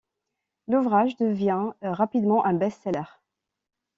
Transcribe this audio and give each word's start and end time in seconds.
L'ouvrage 0.67 1.15
devient 1.17 1.69
rapidement 1.83 2.43
un 2.43 2.55
best-seller. 2.55 3.03